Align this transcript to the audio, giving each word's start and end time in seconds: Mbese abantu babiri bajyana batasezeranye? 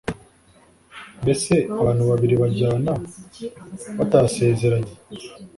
Mbese 1.21 1.53
abantu 1.79 2.03
babiri 2.09 2.35
bajyana 2.41 2.91
batasezeranye? 3.97 4.93